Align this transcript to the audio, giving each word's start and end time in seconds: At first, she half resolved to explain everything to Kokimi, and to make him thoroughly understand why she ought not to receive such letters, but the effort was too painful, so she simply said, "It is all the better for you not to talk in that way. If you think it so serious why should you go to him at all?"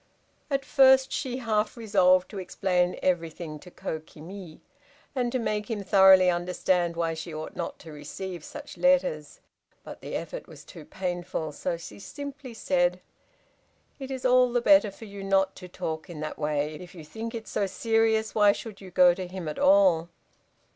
At 0.49 0.65
first, 0.65 1.11
she 1.11 1.37
half 1.37 1.77
resolved 1.77 2.27
to 2.31 2.39
explain 2.39 2.97
everything 3.03 3.59
to 3.59 3.69
Kokimi, 3.69 4.59
and 5.13 5.31
to 5.31 5.37
make 5.37 5.69
him 5.69 5.83
thoroughly 5.83 6.27
understand 6.27 6.95
why 6.95 7.13
she 7.13 7.31
ought 7.31 7.55
not 7.55 7.77
to 7.81 7.91
receive 7.91 8.43
such 8.43 8.79
letters, 8.79 9.41
but 9.83 10.01
the 10.01 10.15
effort 10.15 10.47
was 10.47 10.63
too 10.65 10.85
painful, 10.85 11.51
so 11.51 11.77
she 11.77 11.99
simply 11.99 12.55
said, 12.55 12.99
"It 13.99 14.09
is 14.09 14.25
all 14.25 14.51
the 14.51 14.59
better 14.59 14.89
for 14.89 15.05
you 15.05 15.23
not 15.23 15.55
to 15.57 15.67
talk 15.67 16.09
in 16.09 16.19
that 16.21 16.39
way. 16.39 16.73
If 16.81 16.95
you 16.95 17.05
think 17.05 17.35
it 17.35 17.47
so 17.47 17.67
serious 17.67 18.33
why 18.33 18.53
should 18.53 18.81
you 18.81 18.89
go 18.89 19.13
to 19.13 19.27
him 19.27 19.47
at 19.47 19.59
all?" 19.59 20.09